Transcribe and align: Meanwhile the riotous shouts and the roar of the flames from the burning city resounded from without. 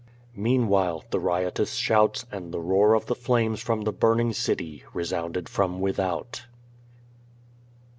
Meanwhile 0.35 1.03
the 1.11 1.19
riotous 1.19 1.75
shouts 1.75 2.25
and 2.31 2.51
the 2.51 2.59
roar 2.59 2.95
of 2.95 3.05
the 3.05 3.13
flames 3.13 3.59
from 3.61 3.83
the 3.83 3.91
burning 3.93 4.33
city 4.33 4.83
resounded 4.95 5.47
from 5.47 5.79
without. 5.79 6.47